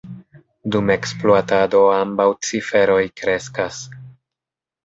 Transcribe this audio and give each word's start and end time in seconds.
Dum 0.75 0.87
ekspluatado 0.93 1.81
ambaŭ 1.97 2.27
ciferoj 2.49 2.99
kreskas. 3.23 3.83